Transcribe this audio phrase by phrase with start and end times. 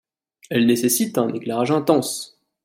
[0.49, 2.39] Elle nécessite un éclairage intense.